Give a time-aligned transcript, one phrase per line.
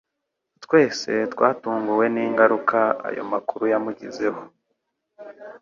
[0.63, 4.41] Twese twatunguwe n'ingaruka ayo makuru yamugizeho.